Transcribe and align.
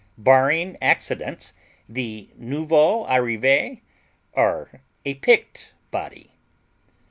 Barring 0.17 0.79
accidents, 0.81 1.53
the 1.87 2.31
nouveaux 2.35 3.05
arrivés 3.05 3.81
are 4.33 4.81
a 5.05 5.13
picked 5.13 5.73
body. 5.91 6.31